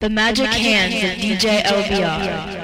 [0.00, 2.57] The Magic, the Magic Hands, Hands of DJ LBR.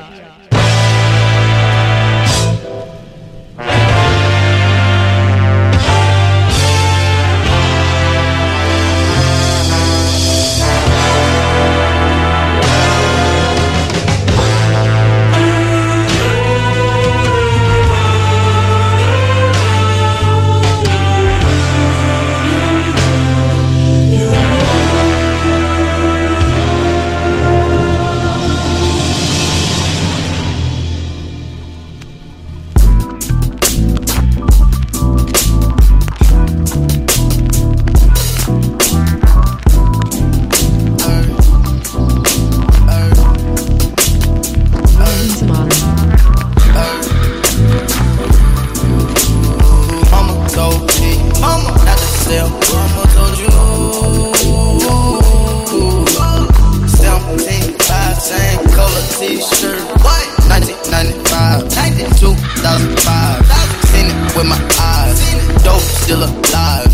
[64.36, 65.18] with my eyes.
[65.62, 66.90] Dope still alive.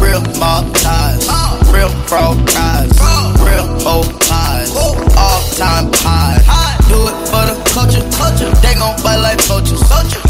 [0.00, 1.28] Real mob ties.
[1.72, 2.90] Real frog cries.
[3.42, 4.70] Real old lies.
[4.76, 6.38] All time high.
[6.88, 8.04] Do it for the culture.
[8.14, 8.50] culture.
[8.62, 9.82] They gon' buy like vultures.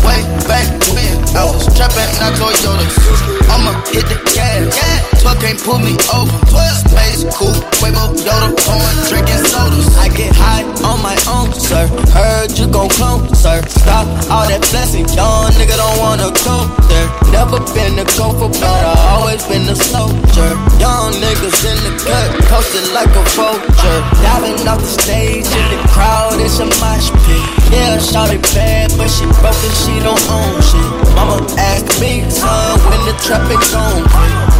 [0.04, 3.43] Way back when I was trapping out Toyotas.
[3.50, 4.76] I'ma hit the gas.
[4.76, 5.14] Yeah.
[5.24, 6.36] 12 can't pull me over.
[6.52, 9.88] 12 space cool, Quavo, Yoda, pouring, drinking sodas.
[9.96, 11.88] I get high on my own, sir.
[12.12, 13.62] Heard you gon' clone, sir.
[13.68, 17.08] Stop all that blessing, young nigga don't wanna go there.
[17.32, 20.50] Never been a gopher, but I always been a soldier.
[20.76, 24.00] Young niggas in the cut, posted like a vulture.
[24.20, 27.44] Diving off the stage in the crowd, it's a mosh pit.
[27.72, 30.90] Yeah, shawty bad, but she broke and she don't own shit.
[31.16, 34.02] Mama asked me, son, when the up and gone.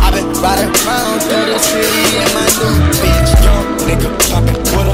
[0.03, 3.31] I been riding around through the city in my new bitch.
[3.47, 4.94] Young nigga popping with a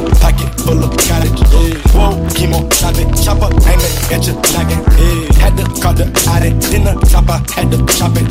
[0.64, 1.40] full of cottage.
[1.52, 1.78] Yeah.
[1.96, 3.08] Whoa, chemo, chop it.
[3.22, 4.82] Chopper aiming at you like it.
[4.98, 5.40] Yeah.
[5.40, 6.54] Had to call the out it.
[6.70, 8.28] Then the top, I had to chop it.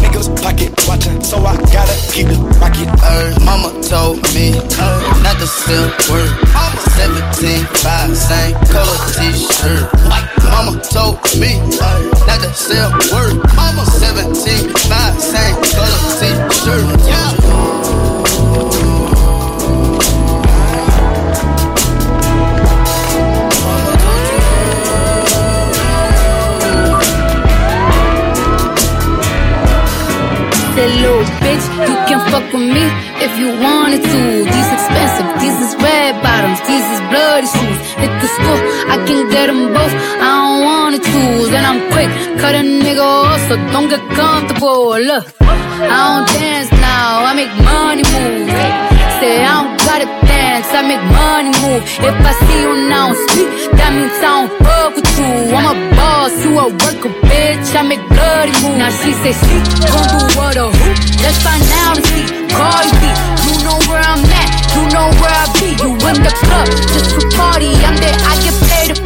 [0.00, 2.88] Niggas pocket watching, so I gotta keep the rocket.
[3.02, 6.32] Uh, mama told me uh, not I'm word.
[6.96, 9.92] 17, 5, same color t shirt.
[10.48, 13.36] Mama told me uh, not to sell word.
[13.54, 17.00] Mama 17, 5, same color t shirt.
[17.06, 17.55] Yeah.
[43.48, 44.98] so don't get comfortable.
[44.98, 48.50] Look, I don't dance now, I make money move.
[49.20, 51.82] Say I don't gotta dance, I make money move.
[52.02, 55.32] If I see you now street, that means I don't fuck with you.
[55.54, 57.70] I'm a boss, you a worker, bitch.
[57.74, 58.76] I make bloody move.
[58.76, 60.90] Now she say speak, don't do what a who?
[61.22, 62.26] Let's find out and see.
[62.50, 63.04] Cardi B,
[63.46, 65.68] you know where I'm at, you know where I be.
[65.76, 69.05] You in the club just to party, I'm there, I get paid to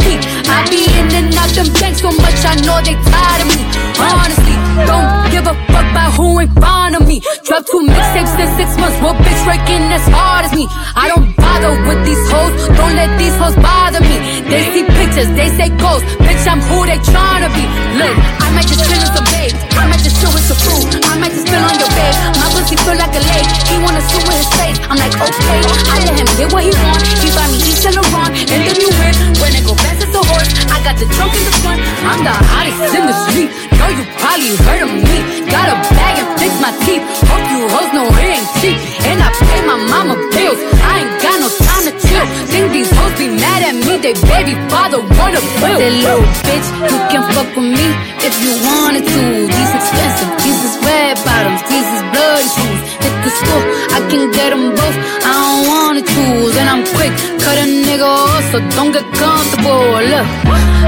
[0.51, 3.59] I be in and out them banks so much, I know they tired of me.
[4.01, 4.57] Honestly,
[4.89, 7.23] don't give a fuck about who ain't front of me.
[7.47, 10.67] Drop two mixtapes in six months, what bitch working as hard as me?
[10.97, 14.17] I don't bother with these hoes, don't let these hoes bother me.
[14.51, 17.65] They see pictures, they say ghosts, bitch, I'm who they tryna be.
[18.01, 19.70] Look, I might just chill in some babes.
[19.81, 21.01] I might just chill with some food.
[21.09, 22.13] I might just spill on your bed.
[22.37, 23.49] My pussy feel like a lake.
[23.65, 24.77] He wanna sue with his face.
[24.93, 25.61] I'm like, okay.
[25.89, 27.01] I let him get what he want.
[27.25, 29.17] He buy me Yves Saint Laurent and then you whip.
[29.41, 31.81] When it go fast as a horse, I got the trunk in the front.
[32.05, 33.49] I'm the hottest in the street.
[33.81, 35.17] Know you probably heard of me.
[35.49, 37.01] Got a bag and fix my teeth.
[37.25, 38.77] Hope you hoes know it ain't cheap.
[39.09, 40.61] And I pay my mama bills.
[40.85, 41.49] I ain't got no
[41.81, 42.27] kinda chill?
[42.53, 45.79] Think these hoes be mad at me, they baby father wanna blue.
[45.81, 47.87] That little bitch, you can fuck with me
[48.21, 49.23] if you wanted to.
[49.57, 52.81] These expensive, these is red bottoms, these is bloody shoes.
[53.05, 53.63] Hit the school,
[53.97, 54.97] I can get them both.
[55.25, 57.13] I don't wanna tools, and I'm quick,
[57.45, 59.85] cut a nigga off, so don't get comfortable.
[60.13, 60.29] Look,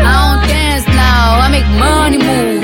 [0.09, 2.62] I don't dance now, I make money move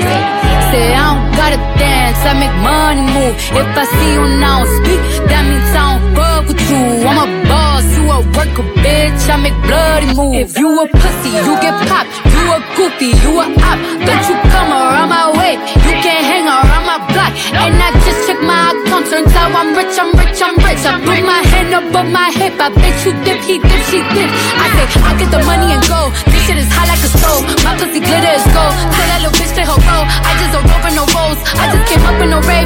[0.71, 3.35] say I don't gotta dance, I make money move.
[3.61, 6.83] If I see you now speak, that means I don't fuck with you.
[7.09, 9.21] I'm a boss, you a worker, bitch.
[9.29, 10.35] I make bloody move.
[10.35, 13.77] If you a pussy, you get popped a goofy, you a op.
[14.05, 15.53] Bitch, you come around my way.
[15.85, 17.33] You can't hang around my block.
[17.53, 19.05] And I just check my account.
[19.09, 20.83] Turns out I'm rich, I'm rich, I'm rich.
[20.85, 22.59] I put my hand above my hip.
[22.59, 24.29] I bet you dip, he dip, she dip.
[24.63, 26.09] I say, I get the money and go.
[26.31, 27.43] This shit is hot like a stove.
[27.65, 28.73] My pussy glitter is gold.
[28.93, 30.05] Tell that little bitch to her role.
[30.05, 31.39] I just don't roll for no rolls.
[31.55, 32.58] I just came up in a red.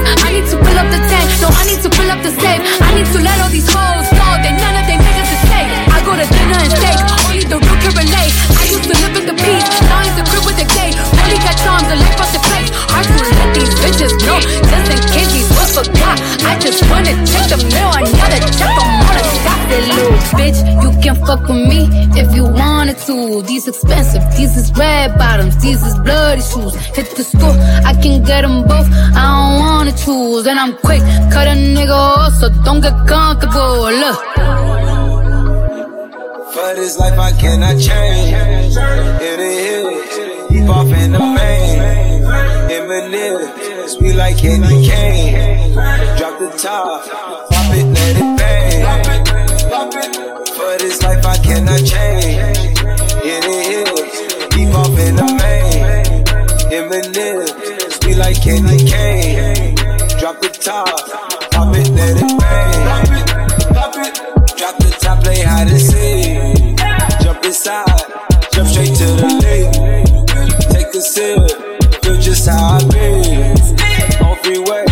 [21.33, 23.41] Fuck with me if you wanted to.
[23.41, 26.75] These expensive, these is red bottoms, these is bloody shoes.
[26.95, 27.57] Hit the store,
[27.89, 28.87] I can get them both.
[29.17, 31.01] I don't wanna choose, and I'm quick,
[31.33, 33.89] cut a nigga off, so don't get comfortable.
[34.01, 34.19] Look.
[36.53, 38.75] For this life I cannot change.
[38.75, 41.81] The hills, deep off in the main.
[42.75, 45.73] In Manila, sweet like candy cane.
[46.15, 47.09] Drop the top,
[47.49, 48.42] pop it, let it bang.
[51.03, 52.57] Life I cannot change.
[53.23, 54.11] In the hills,
[54.55, 55.83] deep off in the main.
[56.71, 57.47] In Manila,
[57.91, 59.75] sweet like candy cane.
[60.19, 60.87] Drop the top,
[61.51, 63.23] pop it, let it bang.
[64.57, 66.77] Drop the top, play hide and seek.
[67.23, 67.85] Jump inside,
[68.53, 69.71] jump straight to the lead.
[70.71, 73.03] Take a sip, feel just how I be.
[74.23, 74.85] On freeway,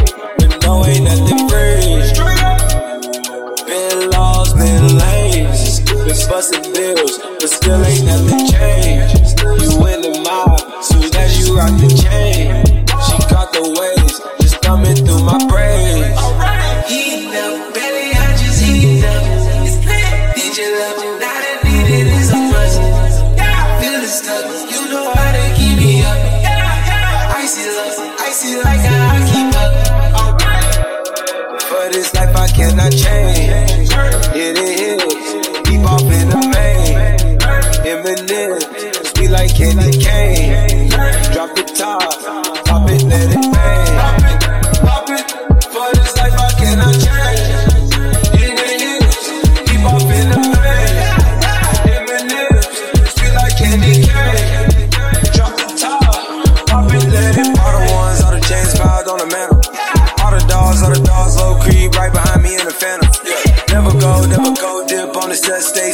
[6.28, 9.40] busting bills, but still ain't nothing changed.
[9.42, 12.66] You in the mob, soon as you rock the chain.
[13.06, 16.20] She caught the waves, just thumbing through my braids.
[16.90, 19.24] Heat up, belly, I just heat up.
[19.66, 20.36] It's lit.
[20.36, 22.78] DJ love you, now that needed is a must.
[23.80, 26.20] Feeling stuck, you know how to keep me up.
[27.40, 29.72] Icy love, icy like how I keep up.
[31.70, 33.81] For this life I cannot change.
[39.76, 40.01] Like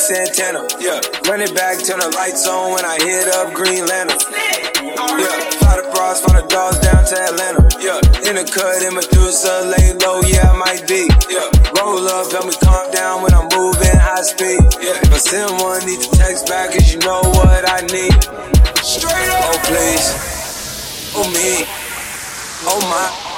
[0.08, 0.64] Santana.
[0.80, 1.04] Yeah.
[1.28, 4.16] Run it back, turn the lights on when I hit up Green Lantern.
[4.32, 5.36] Yeah.
[5.60, 7.68] Fly the bras, fly the dogs down to Atlanta.
[7.76, 8.00] Yeah.
[8.24, 11.12] In the cut, in Medusa, lay low, yeah, I might be.
[11.28, 11.52] Yeah.
[11.76, 14.64] Roll up, help me calm down when I'm moving high speed.
[14.80, 14.96] Yeah.
[14.96, 18.16] If I send one, need to text back, cause you know what I need.
[18.80, 19.44] Straight up.
[19.44, 20.08] Oh, please.
[21.20, 21.68] Oh, me.
[22.64, 23.37] Oh, my.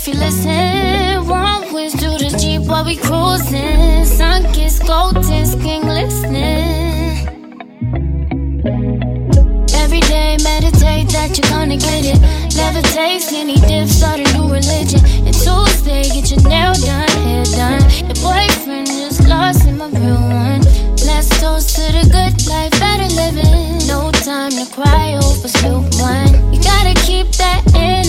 [0.00, 1.28] If you listen.
[1.28, 4.04] Warm winds through the jeep while we cruising.
[4.06, 7.28] Sun kissed golden skin glistening.
[9.82, 12.18] Every day meditate that you're gonna get it.
[12.56, 15.00] Levitate, skinny dip, start a new religion.
[15.26, 17.82] And Tuesday, get your nail done, hair done.
[18.08, 20.62] Your boyfriend just lost in my real one.
[21.04, 23.86] Let's toast to the good life, better living.
[23.86, 26.32] No time to cry over spilled wine.
[26.54, 27.99] You gotta keep that energy,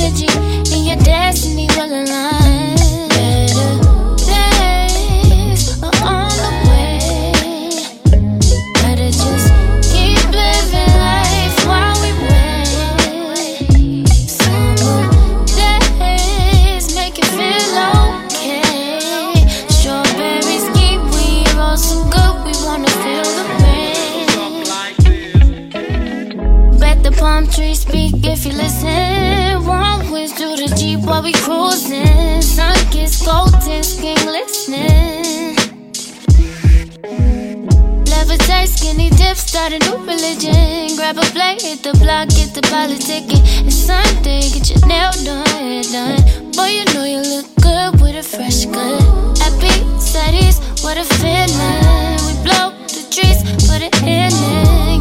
[38.81, 40.95] skinny dip, start a new religion.
[40.95, 43.43] Grab a plate, hit the block, get the politicking.
[43.67, 46.51] It's Sunday, get your nail done, hair done.
[46.51, 49.01] Boy, you know you look good with a fresh cut.
[49.37, 52.17] Happy, studies, what a feeling.
[52.25, 55.00] We blow the trees, put it in it.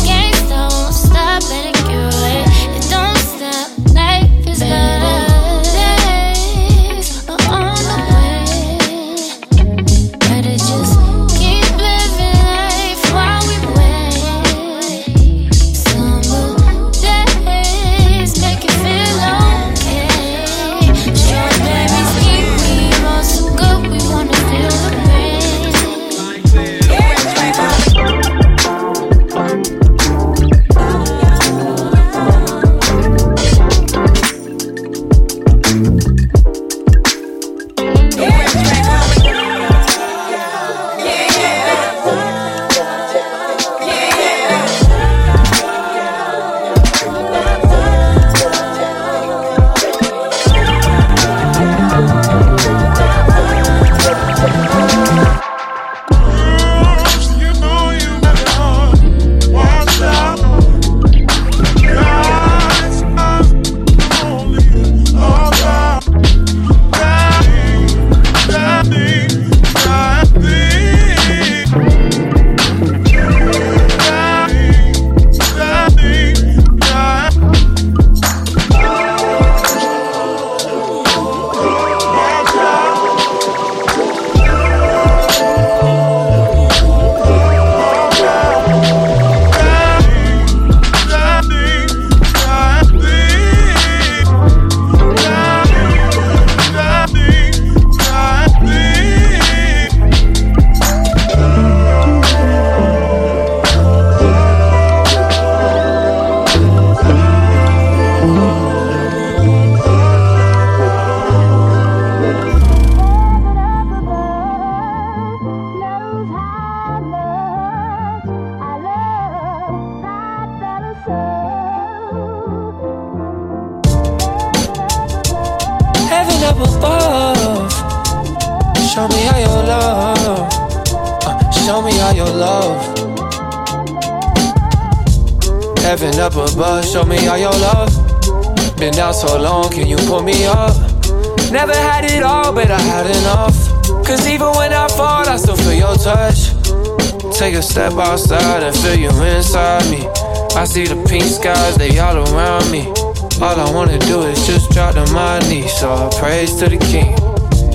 [156.08, 157.12] Praise to the king.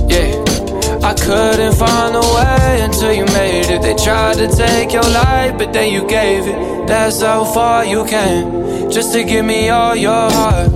[0.09, 0.43] Yeah.
[1.03, 3.81] I couldn't find a way until you made it.
[3.83, 6.87] They tried to take your life, but then you gave it.
[6.87, 10.71] That's how far you came, just to give me all your heart.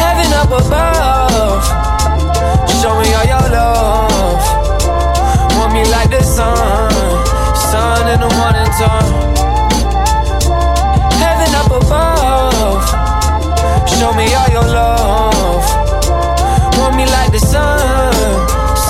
[0.00, 1.64] Heaven up above,
[2.80, 4.42] show me all your love.
[5.58, 6.90] Want me like the sun,
[7.70, 9.12] sun in the morning time.
[11.20, 13.03] Heaven up above,
[14.04, 15.64] show me all your love.
[16.78, 18.12] Want me like the sun,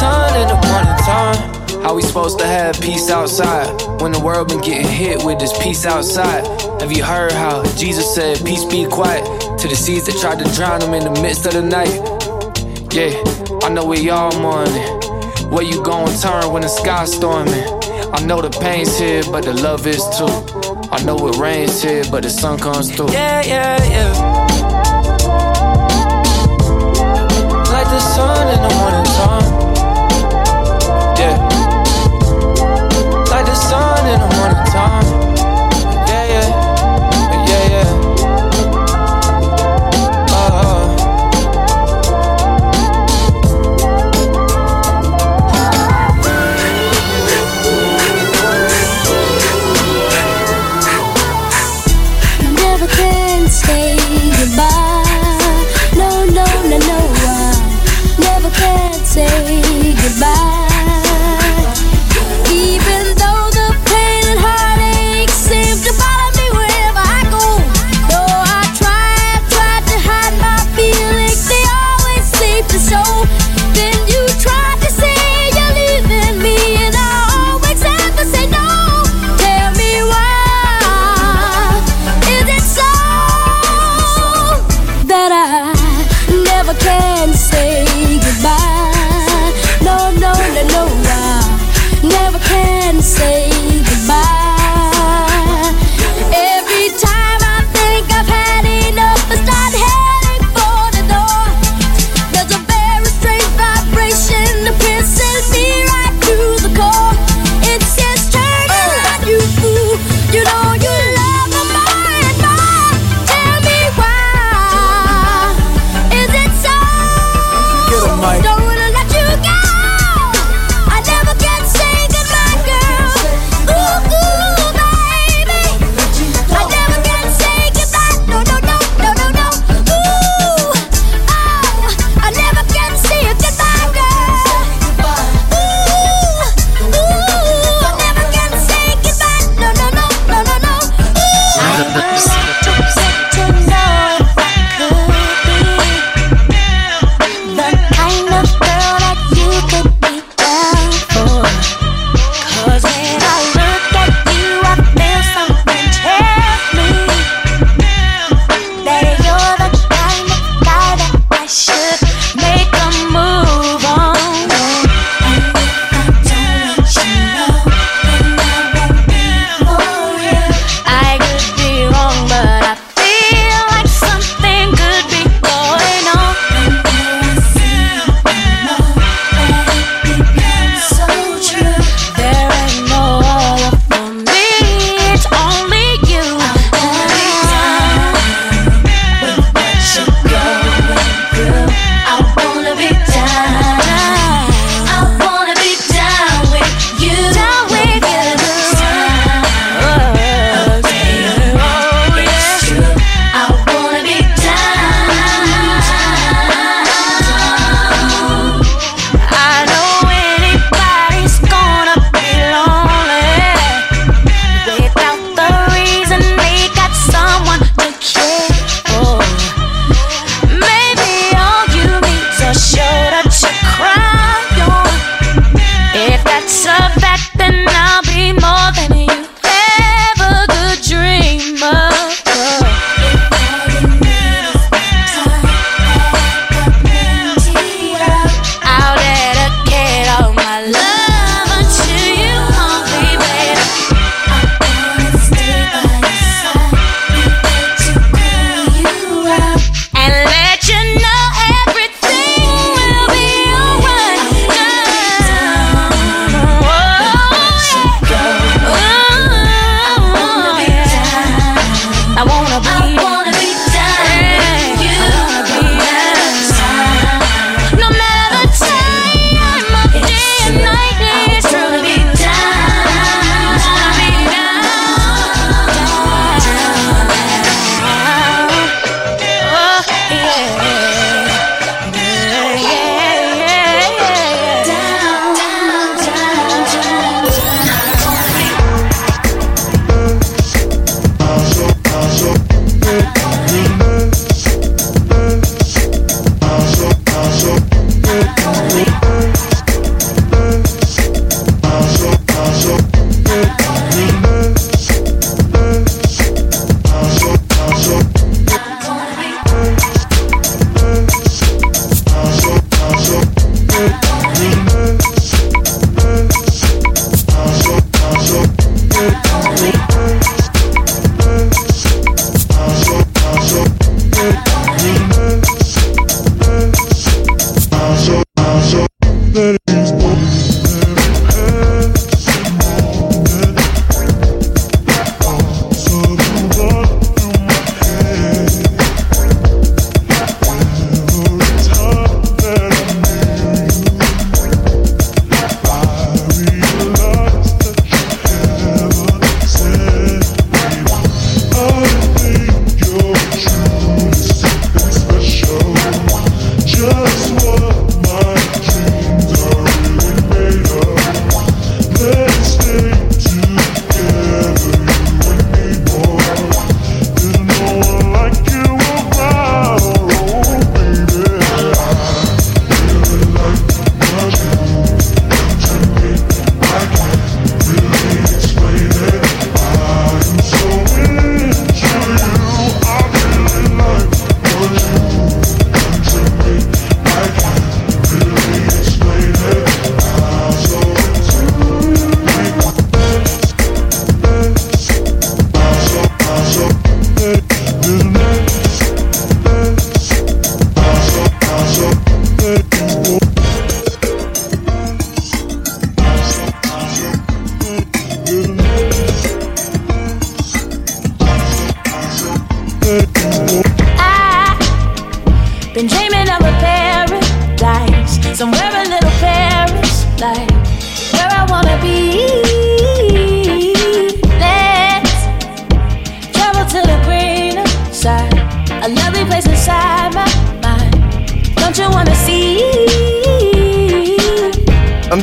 [0.00, 1.82] sun in the morning time.
[1.82, 3.68] How we supposed to have peace outside
[4.00, 6.42] when the world been getting hit with this peace outside?
[6.80, 9.24] Have you heard how Jesus said, Peace be quiet
[9.60, 11.94] to the seas that tried to drown him in the midst of the night?
[12.92, 13.12] Yeah,
[13.66, 14.88] I know we all mourning.
[15.52, 17.64] Where you gonna turn when the sky's storming?
[18.16, 20.34] I know the pain's here, but the love is too.
[20.90, 23.12] I know it rains here, but the sun comes through.
[23.12, 24.33] Yeah, yeah, yeah.
[28.14, 29.50] Sun in the morning time.
[31.18, 31.36] Yeah.
[33.32, 35.13] Like the sun in the morning time.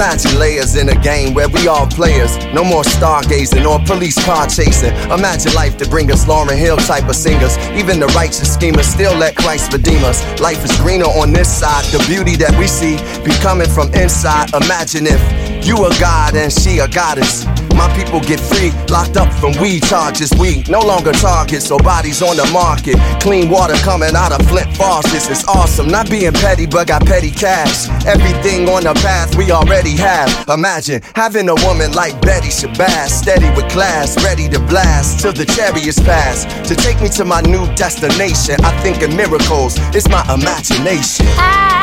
[0.01, 2.35] Imagine layers in a game where we all players.
[2.55, 4.91] No more stargazing or police car chasing.
[5.11, 7.55] Imagine life to bring us Lauryn Hill type of singers.
[7.77, 10.23] Even the righteous schemers still let Christ redeem us.
[10.41, 11.85] Life is greener on this side.
[11.93, 14.51] The beauty that we see be coming from inside.
[14.55, 17.45] Imagine if you a god and she a goddess.
[17.75, 20.31] My people get free, locked up from weed charges.
[20.39, 22.95] We no longer targets, so bodies on the market.
[23.21, 25.29] Clean water coming out of Flint faucets.
[25.29, 27.89] It's awesome, not being petty, but got petty cash.
[28.05, 30.29] Everything on the path we already have.
[30.49, 35.45] Imagine having a woman like Betty Shabazz, steady with class, ready to blast till the
[35.45, 36.45] chariots pass.
[36.67, 39.75] To take me to my new destination, I think in miracles.
[39.95, 41.25] It's my imagination.
[41.37, 41.81] I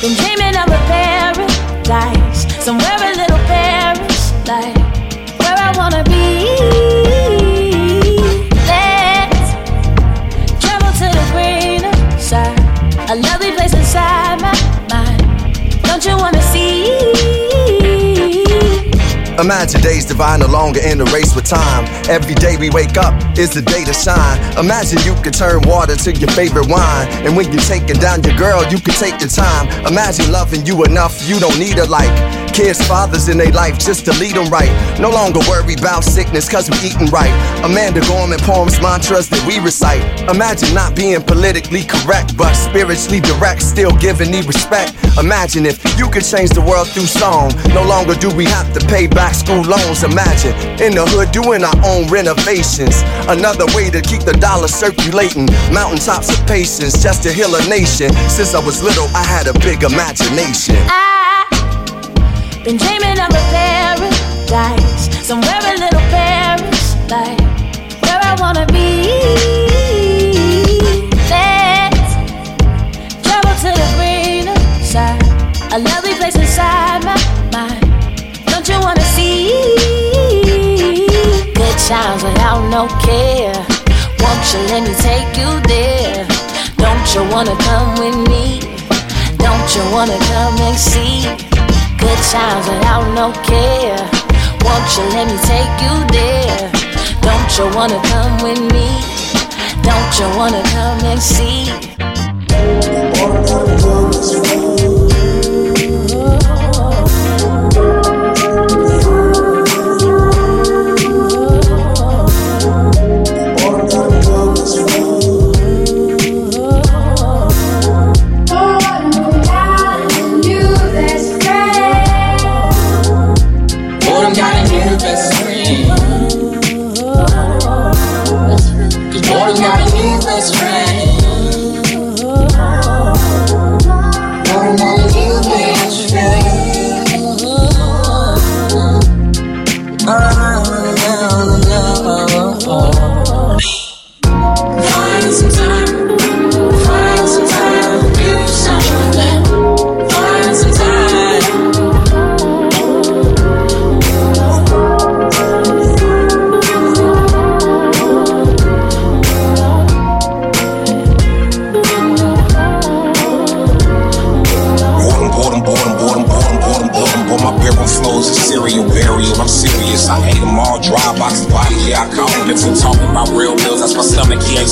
[0.00, 4.07] been dreaming of a paradise, somewhere a little Paris,
[4.48, 4.74] like
[5.40, 6.07] where I wanna
[19.38, 21.84] Imagine days divine, no longer in a race with time.
[22.10, 24.38] Every day we wake up is the day to shine.
[24.58, 27.06] Imagine you could turn water to your favorite wine.
[27.22, 29.68] And when you're taking down your girl, you can take your time.
[29.86, 32.10] Imagine loving you enough, you don't need a like.
[32.52, 34.72] Kids, fathers in their life just to lead them right.
[34.98, 37.30] No longer worry about sickness cause we eating right.
[37.62, 40.02] Amanda Gorman poems, mantras that we recite.
[40.28, 44.98] Imagine not being politically correct, but spiritually direct, still giving me respect.
[45.16, 47.54] Imagine if you could change the world through song.
[47.70, 50.02] No longer do we have to pay back school loans.
[50.04, 53.02] Imagine in the hood doing our own renovations.
[53.28, 55.46] Another way to keep the dollar circulating.
[55.72, 58.12] Mountaintops of patience just to heal a nation.
[58.28, 60.76] Since I was little, I had a big imagination.
[60.88, 61.28] I
[62.64, 67.40] been dreaming of a paradise, somewhere a little Paris, like
[68.04, 69.08] where I wanna be.
[71.32, 72.12] Let's
[73.24, 75.22] travel to the greener side,
[75.72, 76.67] a lovely place inside
[81.88, 83.56] Times without no care.
[84.20, 86.28] Won't you let me take you there?
[86.76, 88.60] Don't you wanna come with me?
[89.38, 91.24] Don't you wanna come and see?
[91.96, 93.96] Good times without no care.
[94.68, 96.70] Won't you let me take you there?
[97.22, 98.88] Don't you wanna come with me?
[99.80, 101.72] Don't you wanna come and see?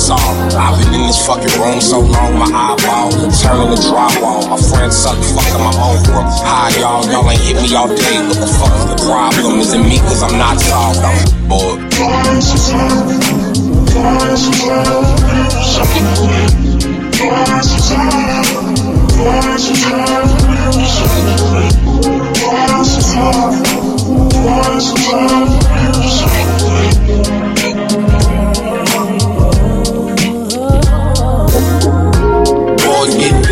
[0.07, 0.55] Soft.
[0.55, 3.11] I've been in this fucking room so long, my eyeball
[3.43, 4.47] turning to drywall.
[4.47, 6.31] My friends suck fucking my own world.
[6.47, 8.15] Hi, y'all, y'all ain't hit me all day.
[8.23, 9.59] What the fuck is the problem?
[9.59, 9.99] Is it me?
[9.99, 11.03] Cause I'm not soft.
[11.03, 11.83] I'm bored.
[11.91, 12.47] Boys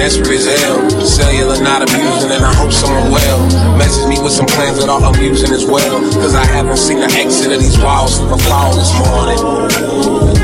[0.05, 0.89] desperate as hell.
[1.01, 3.75] Cellular not abusing, and I hope someone well.
[3.75, 5.99] Message me with some plans that are amusing as well.
[6.21, 8.37] Cause I haven't seen the exit of these walls since the
[8.77, 10.34] this morning.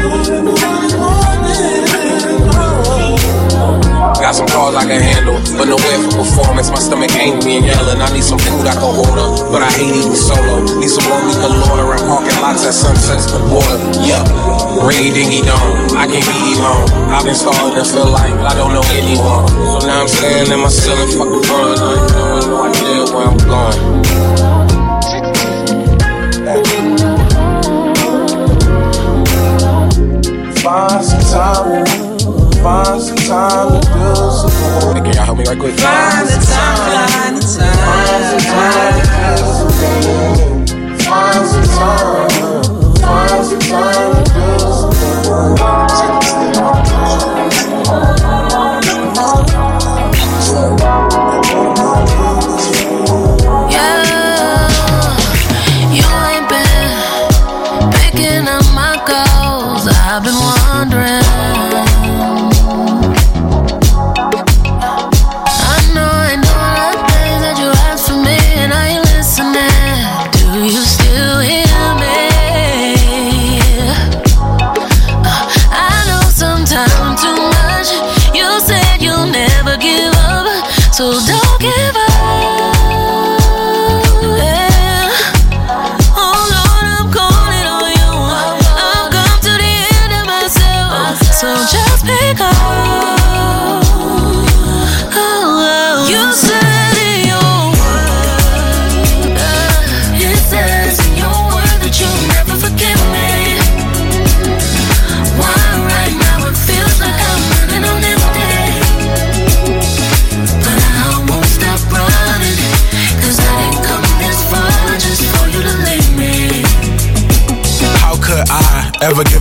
[4.31, 6.71] Got some calls I can handle, but nowhere for performance.
[6.71, 7.99] My stomach angry and yelling.
[7.99, 10.63] I need some food I can order, but I hate eating solo.
[10.79, 13.75] Need some can lauder and parking lots at sunsets the border.
[14.07, 14.23] Yup,
[14.87, 15.99] ringy dingy dong.
[15.99, 17.11] I can't be alone.
[17.11, 19.51] I've been starting to feel like I don't know anyone.
[19.51, 21.75] So now I'm standing in my ceiling, fucking run.
[21.75, 23.83] I ain't no idea where I'm going.
[30.63, 32.10] Find some time,
[32.61, 35.73] find some time to some Hey, can y'all help me right quick?
[35.79, 38.91] Find the time, find the time.
[41.01, 42.29] Find some time,
[43.01, 44.61] find some time to do
[45.57, 46.20] Yeah,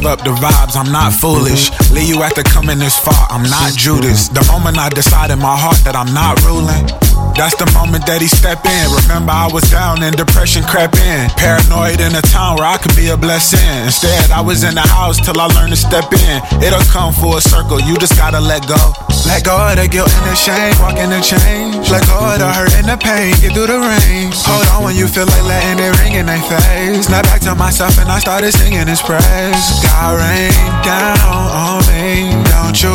[0.00, 0.76] give up the vibes?
[0.76, 1.70] I'm not foolish.
[1.90, 3.26] Leave you after coming this far.
[3.30, 4.28] I'm not Judas.
[4.28, 7.09] The moment I decide in my heart that I'm not ruling.
[7.36, 8.84] That's the moment that he step in.
[9.04, 11.30] Remember, I was down and depression crept in.
[11.36, 13.62] Paranoid in a town where I could be a blessing.
[13.84, 16.36] Instead, I was in the house till I learned to step in.
[16.62, 17.80] It'll come full circle.
[17.80, 18.80] You just gotta let go.
[19.28, 20.74] Let go of the guilt and the shame.
[20.80, 21.90] Walk in the change.
[21.90, 23.36] Let go of the hurt and the pain.
[23.40, 24.32] Get through the rain.
[24.48, 27.06] Hold on when you feel like letting it ring in their face.
[27.06, 29.64] Snap back to myself and I started singing his praise.
[29.84, 31.20] God rain down
[31.52, 32.32] on me.
[32.48, 32.94] Don't you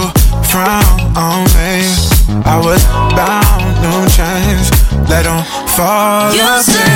[0.49, 1.85] frown on me.
[2.45, 2.81] I was
[5.77, 6.94] them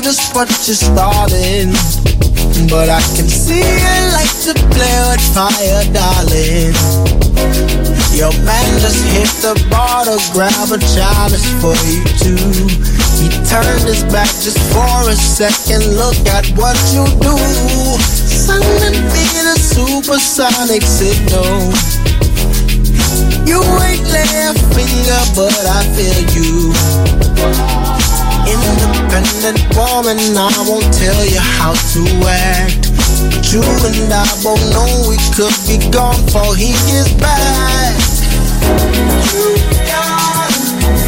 [0.00, 1.72] just what you're starting.
[2.68, 6.74] But I can see you like to play with fire, darling.
[8.12, 12.36] Your man just hit the bar to grab a chalice for you too.
[13.20, 15.84] He turned his back just for a second.
[15.96, 17.36] Look at what you do.
[18.02, 21.72] Sending me the supersonic signal.
[23.46, 27.95] You ain't a finger, but I feel you.
[28.46, 32.92] Independent woman, I won't tell you how to act.
[33.32, 37.96] But you and I both know we could be gone before he gets back.
[39.34, 39.56] You
[39.90, 40.52] got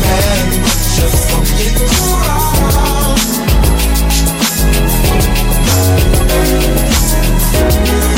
[0.05, 0.53] and
[0.97, 1.79] just forget
[2.11, 3.19] wrong.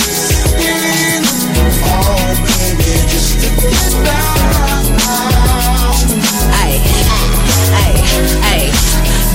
[0.00, 1.22] Skin,
[1.84, 4.29] oh baby, just to get down.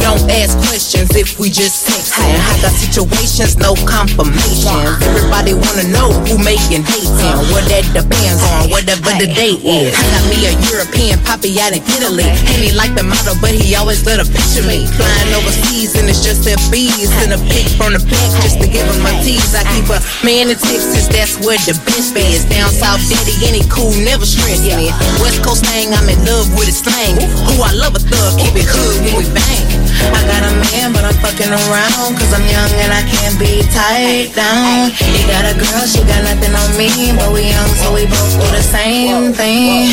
[0.06, 2.30] Don't ask questions if we just texting.
[2.30, 5.02] I got situations, no confirmations.
[5.02, 9.98] Everybody wanna know who making hate and what that depends on, whatever the date is.
[9.98, 12.22] I got me a European poppy out in Italy.
[12.22, 14.86] And he like the model, but he always let a picture me.
[14.94, 17.10] Flying overseas and it's just their fees.
[17.18, 19.58] Send a pic from the back just to give him my tease.
[19.58, 22.46] I keep a man in Texas, that's where the best is.
[22.46, 24.94] Down south, daddy, any cool, never stress me.
[25.18, 27.18] West Coast thing, I'm in love with his slang.
[27.50, 29.75] Who I love a thug, keep it hood when we bang.
[30.14, 32.18] I got a man, but I'm fucking around.
[32.18, 34.92] Cause I'm young and I can't be tied down.
[34.92, 37.14] He got a girl, she got nothing on me.
[37.16, 39.92] But we young, so we both do the same thing.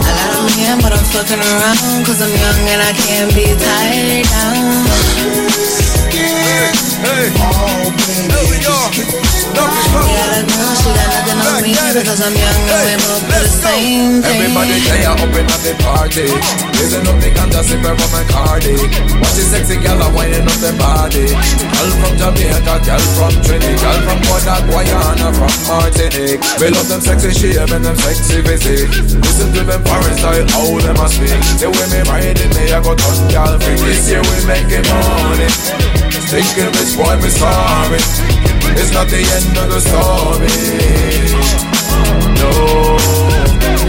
[0.00, 2.06] I got a man, but I'm fucking around.
[2.06, 5.89] Cause I'm young and I can't be tied down.
[12.10, 14.24] Girl, I'm young and we both do.
[14.24, 16.26] Everybody say I up in the party.
[16.80, 18.74] Raising up the ganja, sip a rum and cardi.
[19.20, 21.28] Watch the sexy gal winding up the body.
[21.30, 26.40] Girl from Jamaica, girl from Trinidad, girl from Kodak, Guyana, from Martinique.
[26.58, 28.90] We love them sexy shape and them sexy physique.
[29.20, 31.36] Listen to them foreign style, how them a speak.
[31.60, 33.78] The way me riding me, I go touch gal freak.
[33.84, 35.99] This year we making money.
[36.30, 37.98] Thinking which boy we sorry.
[38.78, 40.46] It's not the end of the story.
[42.38, 42.94] No.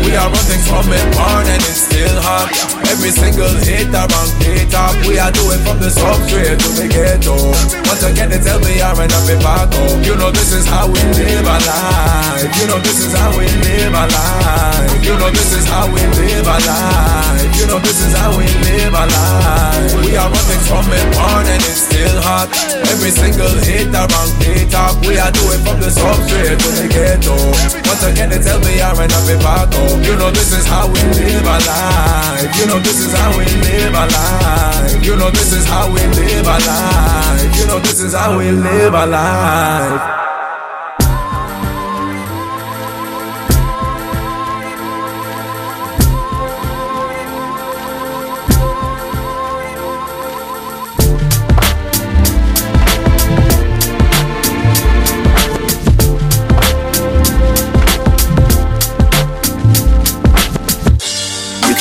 [0.02, 2.50] We are running from it born and it's still hot.
[2.90, 5.06] Every single hit around K-top.
[5.06, 7.54] We are doing from the substrate to the ghetto.
[7.86, 10.02] Once again, they tell me I'm an home.
[10.02, 12.50] You know this is how we live our life.
[12.58, 14.98] You know this is how we live our life.
[15.06, 17.54] You know this is how we live our life.
[17.54, 19.94] You know this is how we live our life.
[19.94, 22.50] We are running from it born and it's still hot.
[22.90, 25.06] Every single hit around K-top.
[25.06, 27.38] We are doing from the substrate to the ghetto.
[27.86, 30.02] Once again, they tell me I'm an home.
[30.02, 32.50] You know this is how we live our life.
[32.58, 35.06] You know this is how we live our life.
[35.06, 37.60] You know this is how we live our life.
[37.60, 40.31] You know this is how we live our life.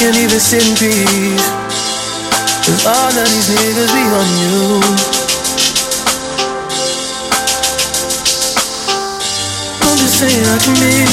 [0.01, 1.45] Can't even sit in peace.
[2.65, 4.81] Cause all of these niggas be on you.
[9.85, 11.05] I'm just saying I can be,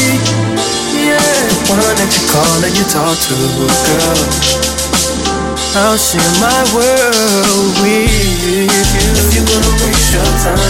[1.04, 1.19] yeah,
[1.67, 4.23] one that you call and you talk to, girl.
[5.84, 8.08] I'll share my world with
[8.39, 8.71] you.
[8.71, 10.63] If you're gonna waste your time,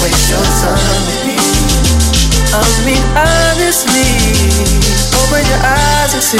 [0.00, 1.36] waste your time with me.
[2.48, 4.08] I mean, honestly,
[5.26, 6.38] open your eyes and see.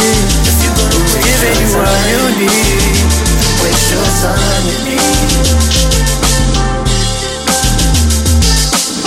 [1.24, 3.06] Giving you what you need,
[3.62, 4.96] waste your time with me.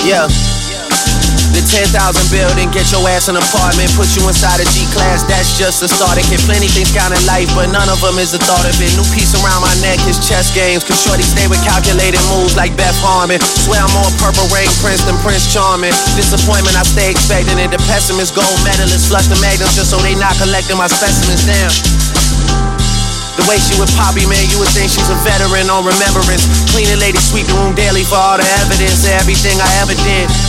[0.10, 0.49] Yeah.
[1.60, 1.92] The 10,000
[2.32, 5.92] building, get your ass an apartment, put you inside a G class, that's just the
[5.92, 6.16] start.
[6.16, 8.88] It get plenty things in life, but none of them is the thought of it.
[8.96, 12.80] New piece around my neck is chess games, cause shorty stay with calculated moves like
[12.80, 13.44] Beth Harmon.
[13.68, 15.92] Swear I'm more purple rain prince than Prince Charming.
[16.16, 17.76] Disappointment, I stay expecting it.
[17.76, 21.76] The pessimist, gold medalist, flush the magnums just so they not collecting my specimens down.
[23.36, 26.48] The way she with Poppy, man, you would think she's a veteran on remembrance.
[26.72, 30.49] Cleaning lady, sweeping room daily for all the evidence of everything I ever did.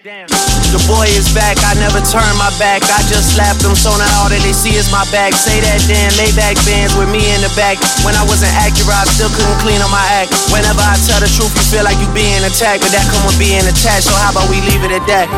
[0.00, 2.80] The boy is back, I never turn my back.
[2.88, 5.36] I just slapped him, so now all that they see is my back.
[5.36, 7.76] Say that damn Maybach bands with me in the back.
[8.00, 10.32] When I wasn't accurate, I still couldn't clean on my act.
[10.48, 13.36] Whenever I tell the truth, you feel like you being attacked, but that come with
[13.36, 14.08] being attached.
[14.08, 15.28] So how about we leave it at that?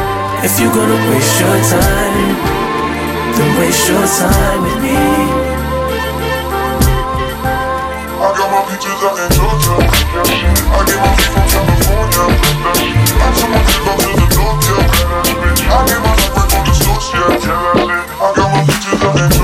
[0.46, 2.38] If you gonna waste your time,
[3.34, 4.94] then waste your time with me.
[8.14, 9.74] I got my peaches out in Georgia.
[9.74, 13.11] I get my feet from California.
[19.02, 19.41] My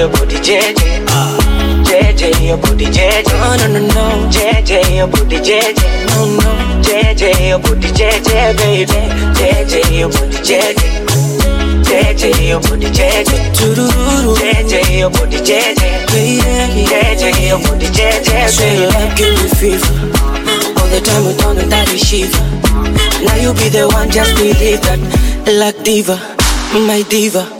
[0.00, 1.04] your booty JJ.
[1.12, 1.36] Uh,
[1.84, 3.28] JJ, your booty JJ.
[3.36, 4.28] No, no, no, no.
[4.32, 5.76] JJ, your booty JJ.
[6.08, 6.50] No, no.
[6.80, 8.96] JJ, your booty JJ, baby.
[9.36, 10.80] JJ, your booty JJ.
[11.84, 13.52] JJ, your booty JJ.
[14.40, 15.82] JJ, your booty JJ.
[16.16, 18.94] Lady, JJ, your booty JJ, Say you baby.
[18.96, 19.92] love give me fever.
[20.80, 22.40] All the time we turn and daddy shiver.
[23.22, 24.98] Now you be the one, just believe that.
[25.46, 26.16] Like diva,
[26.86, 27.59] my diva.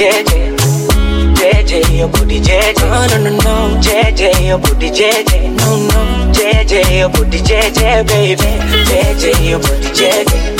[0.00, 0.56] JJ.
[1.36, 2.80] JJ, your booty JJ.
[2.88, 3.80] No, no, no, no.
[3.82, 5.52] JJ, your booty JJ.
[5.60, 6.32] No, no.
[6.32, 8.40] JJ, your booty JJ, baby.
[8.88, 10.56] JJ, your booty JJ.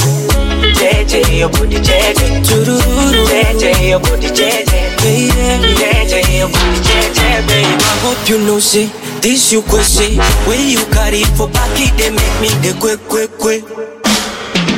[0.76, 2.44] JJ, your booty JJ.
[2.44, 5.00] JJ, your booty JJ.
[5.00, 7.64] JJ, your booty JJ, baby.
[7.64, 10.18] I hope you know, say, this you could say.
[10.46, 13.64] When you carry for back it, they make me the quick, quick, quick.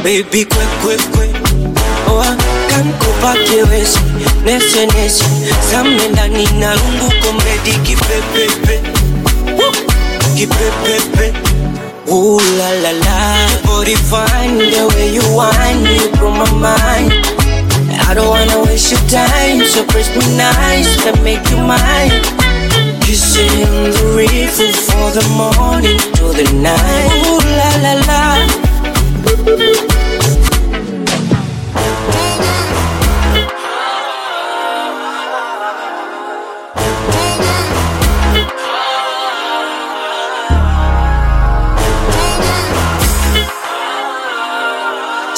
[0.05, 1.35] Baby, quick, quick, quick.
[2.07, 2.52] Oh, I
[3.49, 3.99] here, wesi.
[4.87, 5.25] Nese.
[5.71, 8.81] Zame ndani na rungu komedi kipepepe.
[10.37, 11.33] Kipepepe.
[12.11, 13.49] Ooh la you.
[18.11, 22.13] I don't wanna waste your time, so press me nice, let make you mine.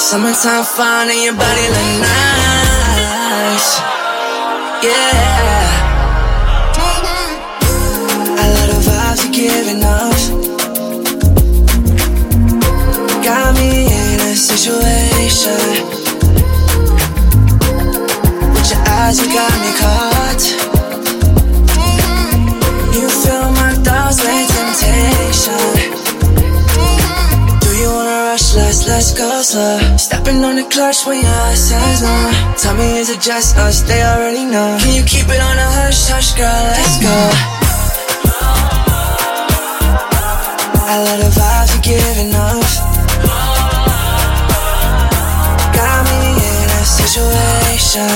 [0.05, 3.69] Summertime fun and your body look nice.
[4.85, 5.65] Yeah.
[8.37, 10.23] I love the vibes you're giving off.
[13.25, 15.65] Got me in a situation.
[18.53, 20.43] With your eyes, you got me caught.
[22.95, 25.65] You fill my thoughts with temptation.
[27.63, 28.55] Do you wanna rush?
[28.87, 29.97] Let's go slow.
[29.97, 32.17] Stepping on the clutch when your eyes says no.
[32.59, 33.83] Tell me is it just us?
[33.83, 34.79] They already know.
[34.81, 36.65] Can you keep it on a hush hush, girl?
[36.79, 37.19] Let's go.
[40.87, 42.73] I love the vibes you're giving off.
[45.79, 46.21] Got me
[46.51, 48.13] in a situation.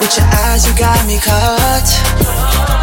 [0.00, 2.79] With your eyes, you got me caught.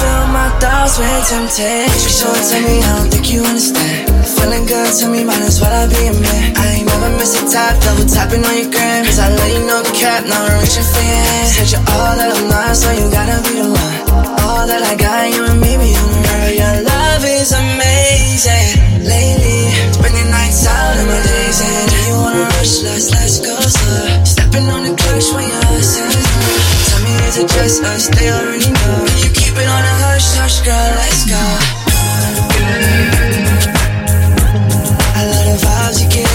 [0.00, 2.08] Fill my thoughts with temptation.
[2.08, 4.08] So tell me, I don't think you understand.
[4.24, 6.56] Feeling good to me, might as well I be a man.
[6.56, 9.04] I ain't never miss a tap, double tapping on your gram.
[9.04, 11.48] Cause I let you know cap, now I'm reaching for your hand.
[11.52, 13.96] Said you're all that I'm not, so you gotta be the one.
[14.40, 16.52] All that I got, you and me be on the road.
[16.56, 19.04] Your love is amazing.
[19.04, 21.60] Lately, spending nights out in my days.
[21.60, 22.80] And do you wanna rush?
[22.88, 24.24] Let's, let's go slow.
[24.24, 25.60] Stepping on the clutch when you're.
[26.88, 28.08] Tell me, is it just us?
[28.08, 28.96] They already know.
[29.20, 31.42] You keep it on a hush, hush, girl, let's go.
[35.18, 36.29] I love the vibes you're giving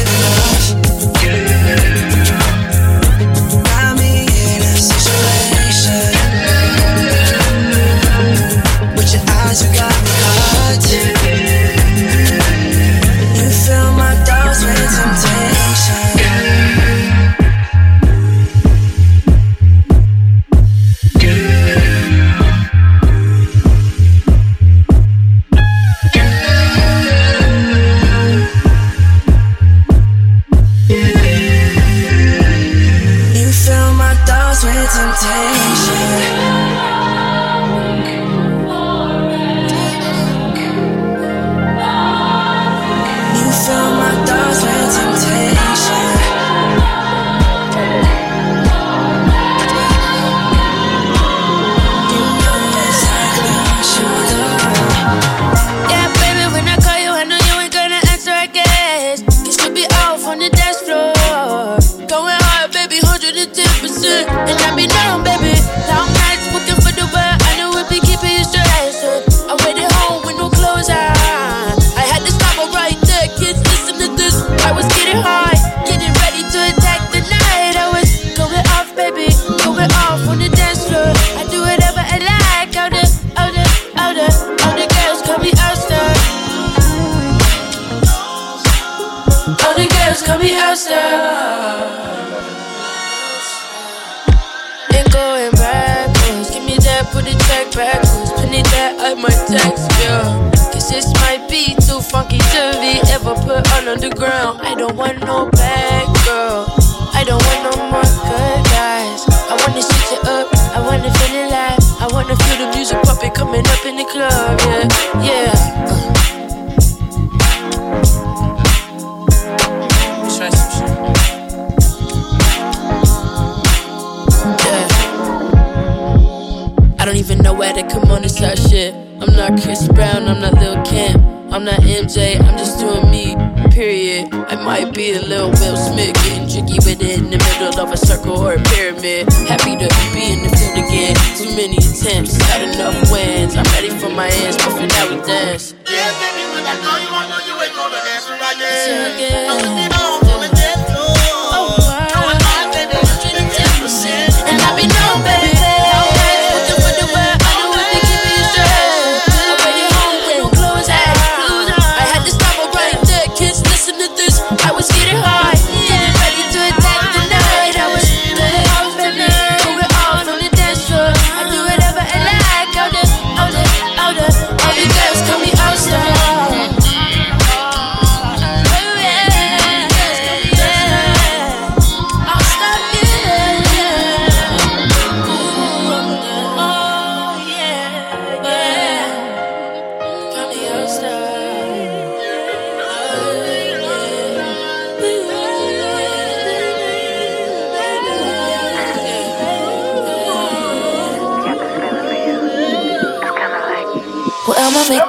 [34.64, 36.95] with temptation.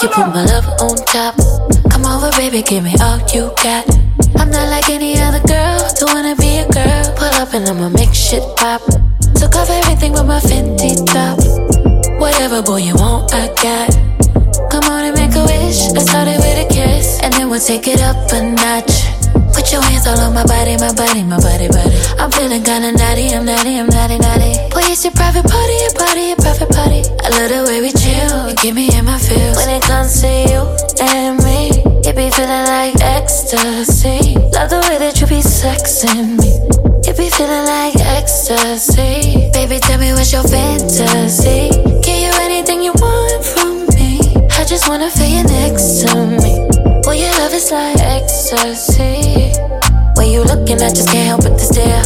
[0.02, 1.36] You put my love on top.
[1.90, 3.86] Come over, baby, give me all you got.
[4.36, 7.04] I'm not like any other girl, don't wanna be a girl.
[7.16, 8.82] Pull up and I'ma make shit pop.
[9.34, 11.38] Took off everything but my Fenty top.
[12.20, 13.90] Whatever boy you want, I got.
[14.70, 15.90] Come on and make a wish.
[15.92, 18.85] Let's start it with a kiss, and then we'll take it up a notch.
[19.66, 21.98] Put your hands all on my body, my body, my body, body.
[22.22, 24.54] I'm feeling kinda naughty, I'm naughty, I'm naughty, naughty.
[24.70, 27.02] Boy, it's your private party, your party, your private party.
[27.18, 29.56] I love the way we chill, you get me in my feels.
[29.58, 30.62] When it comes to you
[31.02, 34.38] and me, it be feeling like ecstasy.
[34.54, 36.62] Love the way that you be sexing me.
[37.02, 39.50] It be feeling like ecstasy.
[39.50, 41.74] Baby, tell me what's your fantasy.
[42.06, 44.22] Give you anything you want from me.
[44.46, 46.75] I just wanna feel you next to me.
[47.06, 49.54] Boy, your love is like ecstasy.
[50.16, 52.02] When you looking, I just can't help but to stare.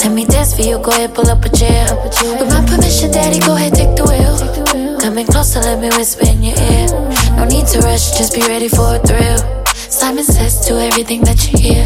[0.00, 1.84] Let me dance for you, go ahead, pull up a chair.
[1.92, 4.98] With my permission, daddy, go ahead, take the wheel.
[4.98, 6.88] Coming closer, let me whisper in your ear.
[7.36, 9.44] No need to rush, just be ready for a thrill.
[9.76, 11.84] Simon says to everything that you hear.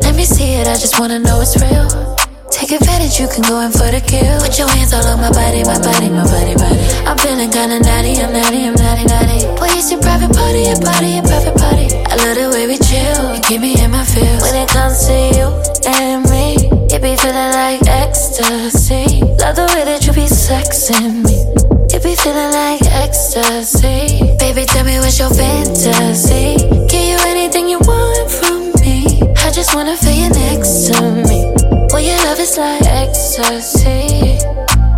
[0.00, 2.21] Let me see it, I just wanna know it's real.
[2.62, 4.38] Take advantage, you can go in for the kill.
[4.38, 6.78] Put your hands all on my body, my body, my body, body.
[7.02, 9.50] I'm feeling kinda naughty, I'm naughty, I'm naughty, naughty.
[9.58, 11.90] Boy, it's your private party, your party, your private party.
[12.06, 14.46] I love the way we chill, you keep me in my feels.
[14.46, 15.50] When it comes to you
[15.90, 19.26] and me, it be feeling like ecstasy.
[19.42, 21.42] Love the way that you be sexing me.
[21.90, 24.38] It be feeling like ecstasy.
[24.38, 26.62] Baby, tell me what's your fantasy.
[26.86, 29.18] Give you anything you want from me.
[29.42, 31.81] I just wanna feel you next to me.
[31.92, 34.38] Boy, your love is like ecstasy.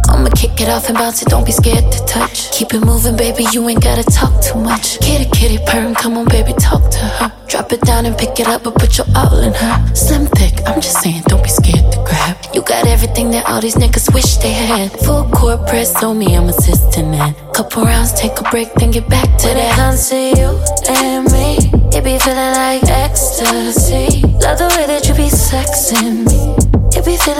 [0.08, 2.52] I'ma kick it off and bounce it, don't be scared to touch.
[2.52, 5.00] Keep it moving, baby, you ain't gotta talk too much.
[5.00, 7.32] Kitty, kitty, purring, come on, baby, talk to her.
[7.48, 9.94] Drop it down and pick it up, but put your all in her.
[9.96, 12.36] Slim thick, I'm just saying, don't be scared to grab.
[12.54, 14.92] You got everything that all these niggas wish they had.
[15.00, 17.34] Full court press on me, I'm assisting that.
[17.52, 19.74] Couple rounds, take a break, then get back to that.
[19.74, 20.50] Comes to you
[20.88, 21.58] and me,
[21.90, 24.22] it be feeling like ecstasy.
[24.38, 26.33] Love the way that you be sexing me.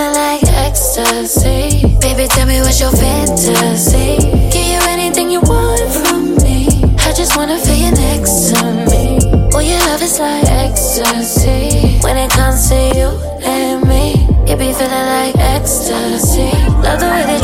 [0.05, 1.97] Feeling like ecstasy.
[1.99, 4.19] Baby, tell me what's your fantasy.
[4.53, 6.69] Give you anything you want from me.
[6.99, 9.19] I just wanna feel you next to me.
[9.51, 12.01] Boy, your love is like ecstasy.
[12.03, 13.09] When it comes to you
[13.49, 16.53] and me, it be feeling like ecstasy.
[16.85, 17.44] Love the way that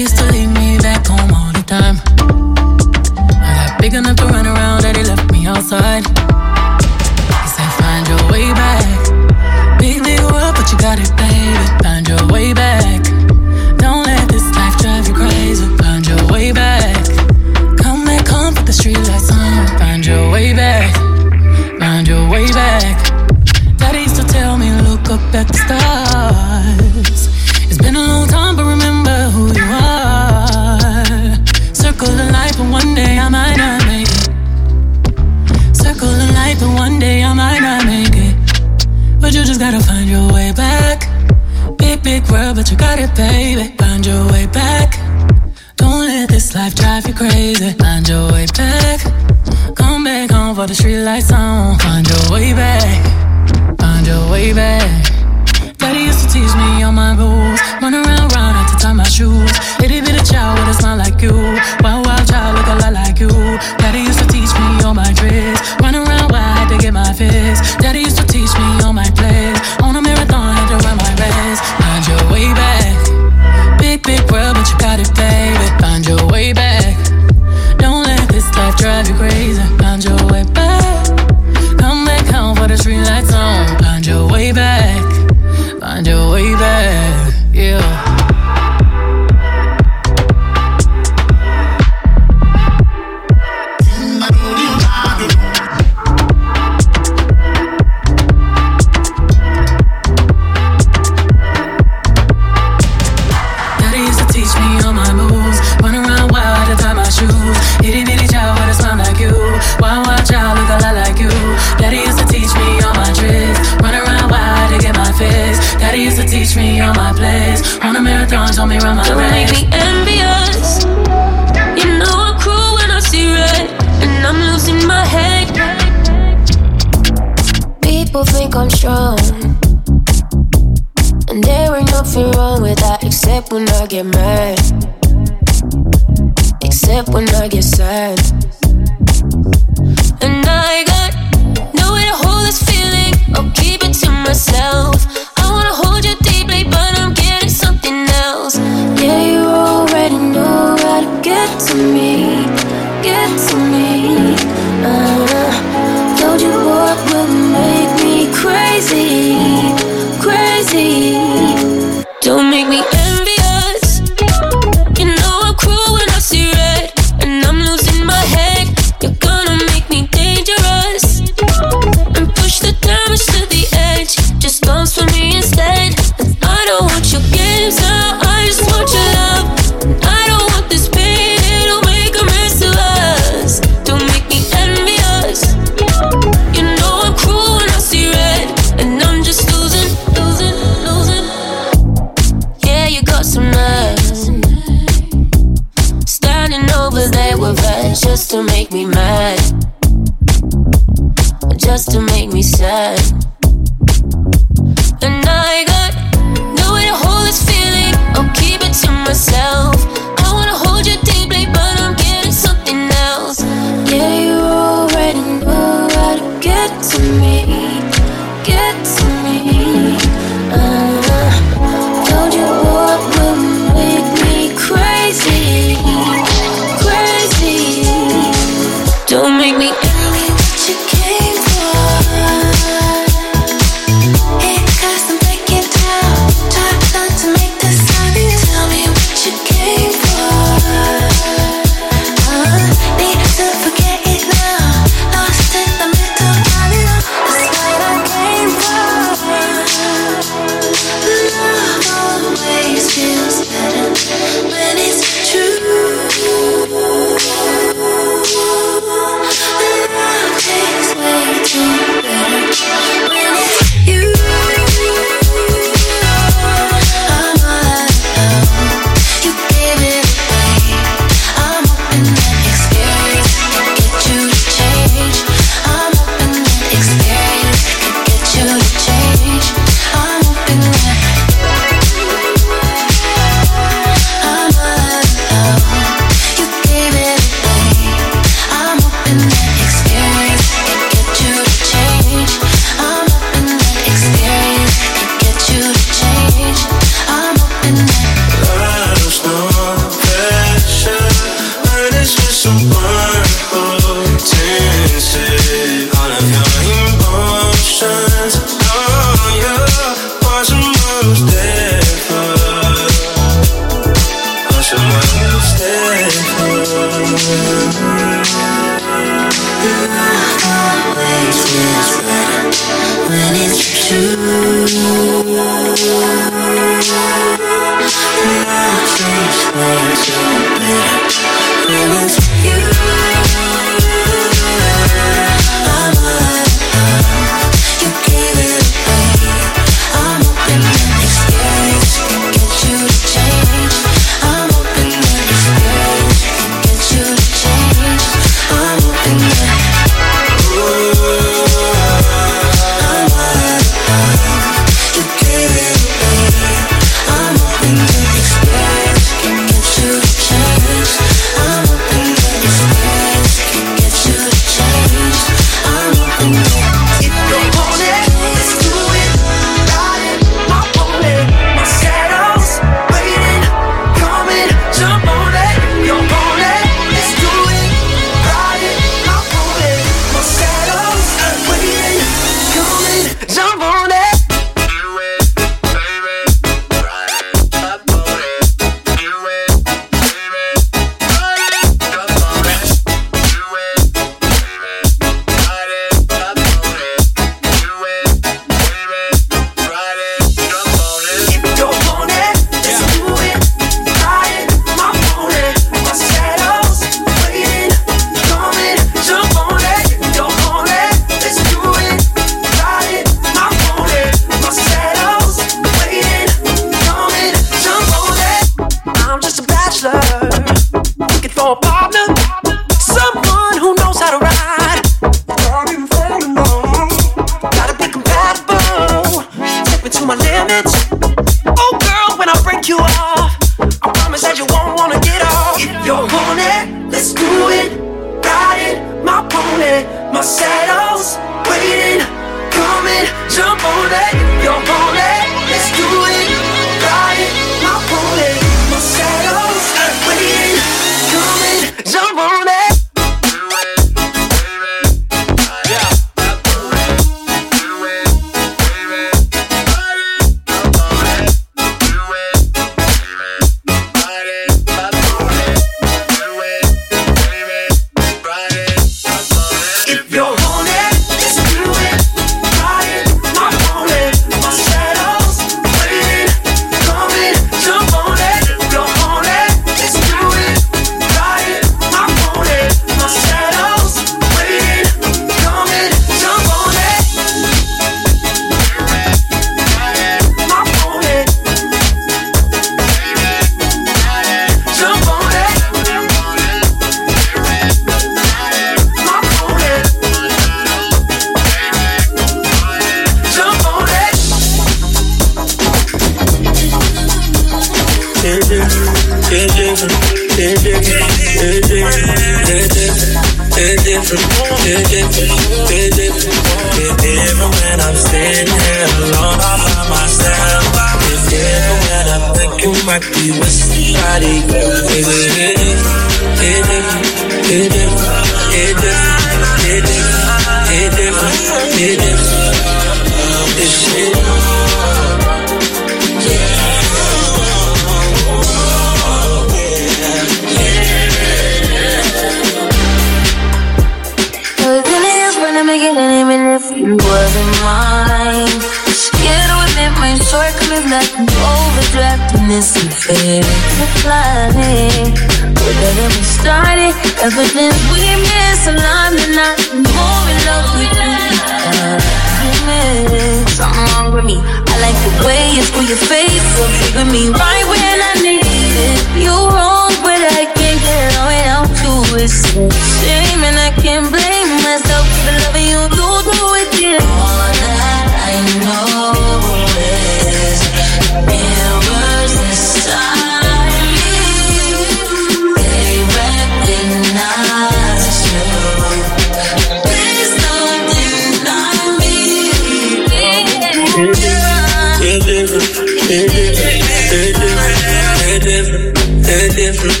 [599.84, 600.00] It's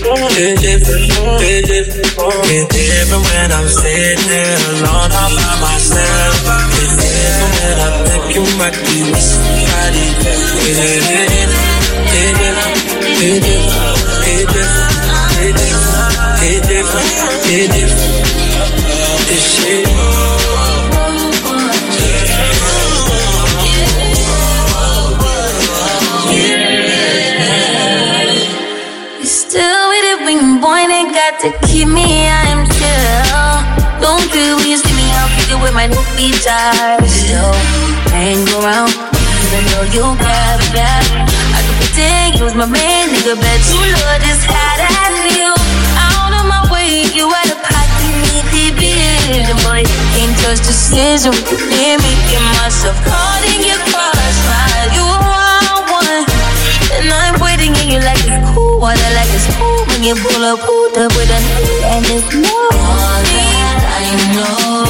[2.72, 4.32] different when I'm sitting
[4.80, 6.40] alone all by myself.
[6.72, 9.94] It's different I'm thinking about you It's different.
[9.96, 11.52] It is, it is,
[12.04, 12.58] it is,
[13.24, 13.68] it is,
[14.14, 14.72] it is, it is,
[15.42, 15.84] it is,
[16.42, 16.90] it is,
[17.52, 17.92] it is,
[19.20, 20.43] it is,
[31.44, 33.52] to keep me, I'm chill.
[34.00, 37.04] Don't you see me I'll figure with my new jars.
[37.04, 37.40] So
[38.08, 41.04] hang around, cause I know you grab bad.
[41.52, 45.52] I could pretend you was my man, nigga, bet you love this hot ass you.
[46.00, 49.84] Out of my way, you out of pocket, need the vision, boy.
[50.16, 51.36] Can't trust decision,
[51.68, 54.86] let me get myself caught in your crossfire.
[54.96, 56.24] You are one,
[56.96, 58.24] and I'm waiting in you like
[58.54, 59.48] cool water like it's
[59.88, 61.40] when you pull up, up with a
[61.88, 62.34] and it's.
[62.34, 64.84] All that I know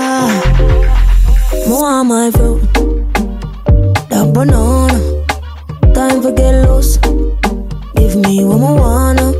[8.22, 9.31] me when we wanna.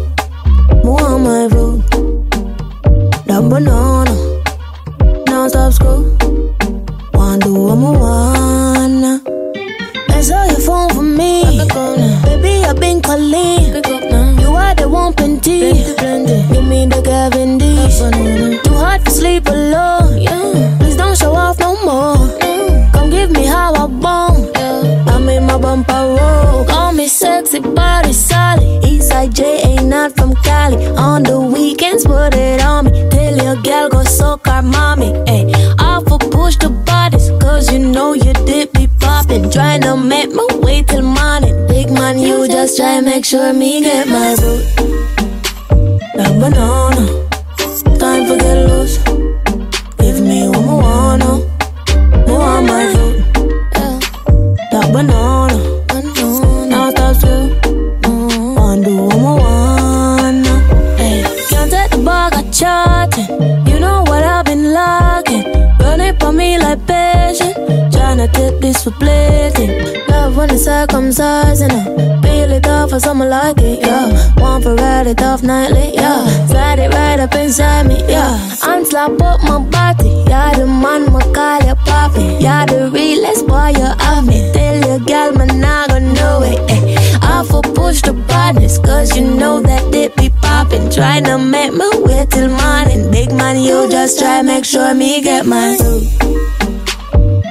[70.86, 72.22] circumcising it.
[72.22, 74.32] feel it off for someone like it, yeah.
[74.34, 76.24] One for red it off nightly, yeah.
[76.46, 78.56] Slide it right up inside me, yeah.
[78.62, 80.52] I'm slap up my body, yeah.
[80.54, 82.66] The man, my call you poppy, yeah.
[82.66, 84.50] The realest boy you have me.
[84.52, 87.18] Tell your gal, man, I got know it, eh.
[87.22, 90.90] I for push the partners, cause you know that it be popping.
[90.90, 93.10] Try to make me wait till morning.
[93.10, 95.78] Big man, you just try, make sure me get mine.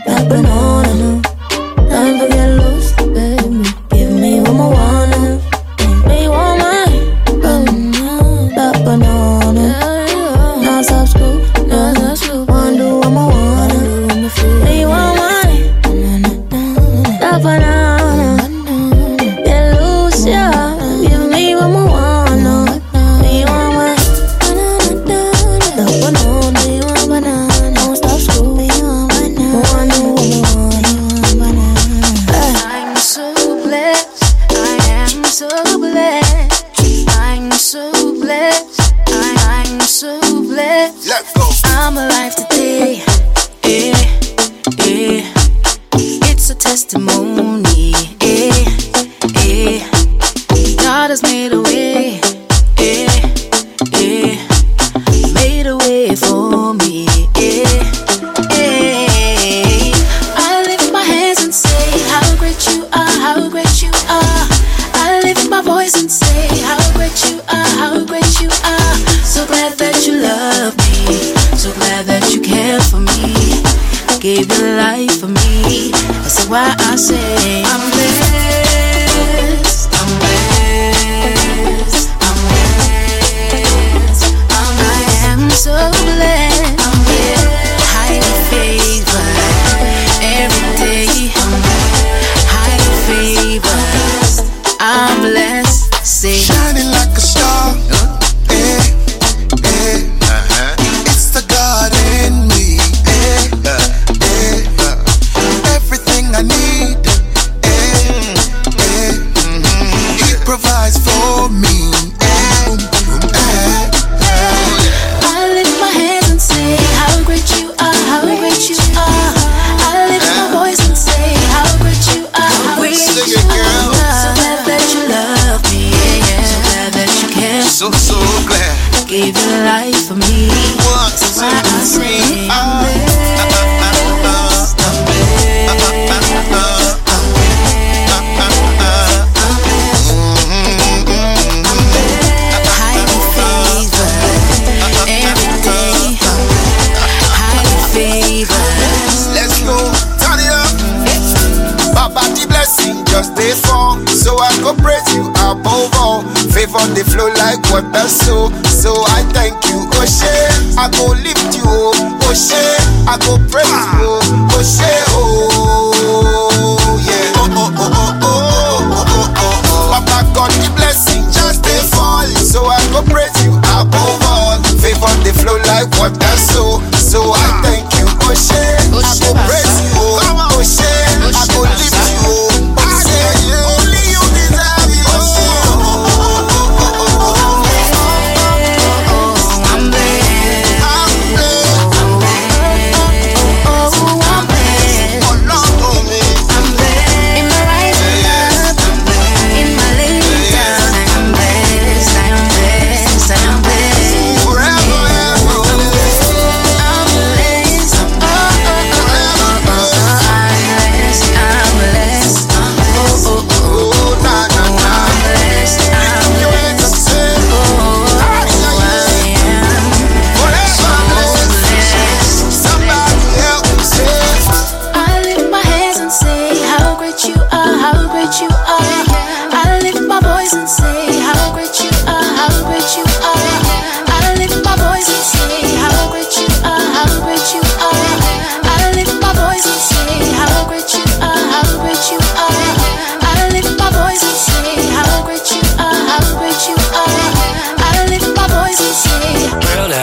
[0.05, 1.21] Back banana,
[1.89, 2.70] time for get low.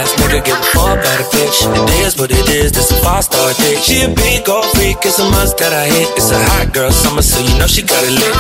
[0.08, 1.58] Ass nigga give a fuck about a bitch.
[1.88, 3.78] It is what it is, this a five star dick.
[3.78, 6.08] She a big old freak, it's a must that I hit.
[6.16, 8.34] It's a hot girl summer, so you know she got it lit.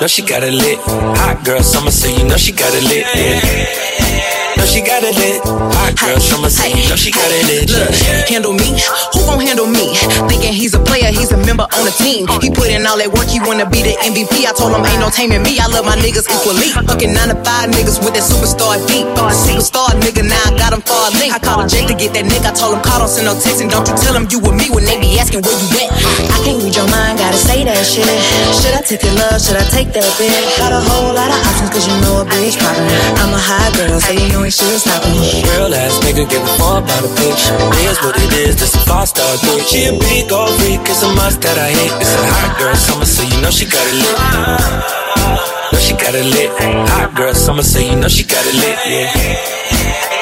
[0.00, 0.78] Know she got it lit.
[1.20, 3.06] Hot girl summer, so you know she got it lit.
[3.14, 3.89] Yeah.
[4.60, 5.40] Know she got it lit.
[5.80, 7.72] Hot girl summer, so you know she got it lit.
[7.72, 7.96] Look,
[8.28, 8.76] handle me.
[9.16, 9.96] Who gon' handle me?
[10.28, 12.28] Thinking he's a player, he's a member on the team.
[12.44, 14.44] He put in all that work, he wanna be the MVP.
[14.44, 15.56] I told him ain't no taming me.
[15.56, 16.76] I love my niggas equally.
[16.76, 19.08] Fucking nine to five niggas with that superstar beat.
[19.32, 21.32] Superstar nigga, now I got him for a link.
[21.32, 22.52] I called Jake to get that nigga.
[22.52, 24.60] I told him call, don't send no text, and don't you tell him you with
[24.60, 25.88] me when they be asking where you at.
[26.28, 28.04] I can't read your mind, gotta say that shit.
[28.60, 29.40] Should I take your love?
[29.40, 30.36] Should I take that bitch?
[30.60, 32.84] Got a whole lot of options, cause you know a bitch poppin'.
[33.24, 35.14] I'm a high girl, so you know ain't shit stopping.
[35.46, 37.42] Real ass nigga give a fuck about a bitch.
[37.78, 39.62] It is what it is, this a five star dick.
[39.66, 41.92] She a big old freak, it's a must that I hit.
[42.02, 44.16] It's a hot girl summer, so you know she got it lit.
[45.72, 46.50] Know she got it lit.
[46.90, 48.76] Hot girl summer, so you know she got it lit.
[48.86, 50.19] Yeah.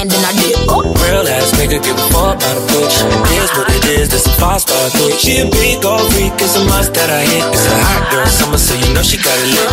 [0.00, 0.56] and then I dip.
[1.04, 2.96] Real ass nigga give a fuck about a bitch.
[3.04, 5.20] It is what it is, this a five star dick.
[5.20, 7.44] She a big old freak, it's a must that I hit.
[7.52, 9.68] It's a hot girl summer, so you know she got it lit.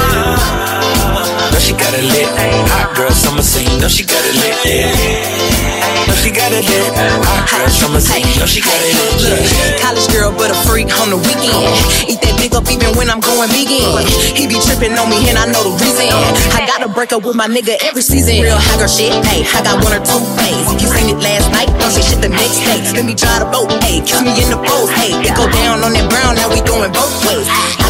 [1.52, 2.28] Know she got it lit.
[2.76, 4.56] Hot girl summer, so you know she got it lit.
[4.68, 5.97] Yeah.
[6.22, 6.92] She got it lit.
[7.24, 9.14] Hot girl summer, so you know she got it lit.
[9.24, 9.40] Look,
[9.80, 11.72] college girl, but a freak on the weekend.
[12.10, 14.04] Eat that dick up even when I'm going vegan.
[14.36, 16.12] He be tripping on me and I know the reason.
[16.58, 18.44] I gotta break up with my nigga every season.
[18.44, 20.68] Real high girl shit, hey, I got one or two ways.
[20.82, 22.84] You seen it last night, don't say shit the next day.
[22.92, 25.16] Let me try the boat, hey, kiss me in the pose, hey.
[25.24, 27.48] It go down on that brown, now we going both ways.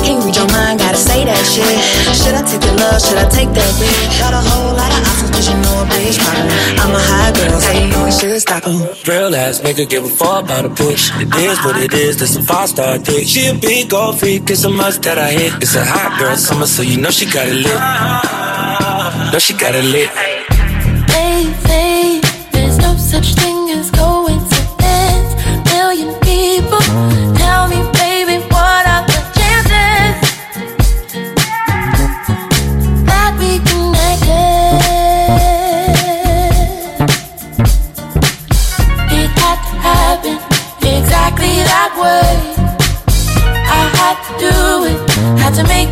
[0.07, 1.67] I can't read your mind, gotta say that shit.
[2.15, 4.15] Should I take your love, should I take that bitch?
[4.23, 6.47] Got a whole lot of options, cause you know a bitch poppin'.
[6.79, 8.87] I'm a high girl, so you know it should stop 'em.
[9.03, 11.11] Real ass nigga give a fuck about a bitch.
[11.19, 13.27] It is what it is, this a five star dick.
[13.27, 15.51] She a big old freak, it's a must that I hit.
[15.61, 17.81] It's a hot girl summer, so you know she got it lit.
[19.33, 20.09] Know she got it lit.
[21.11, 22.21] They say
[22.53, 23.56] there's no such thing
[41.99, 42.53] way.
[43.77, 44.53] I had to do
[44.91, 44.99] it,
[45.41, 45.86] had to make